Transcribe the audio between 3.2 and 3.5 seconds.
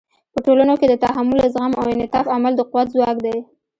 دی.